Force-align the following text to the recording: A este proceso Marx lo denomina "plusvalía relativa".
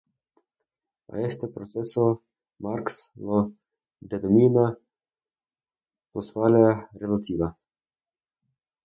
A 1.09 1.21
este 1.21 1.47
proceso 1.47 2.23
Marx 2.57 3.11
lo 3.13 3.53
denomina 3.99 4.75
"plusvalía 6.11 6.89
relativa". 6.93 7.55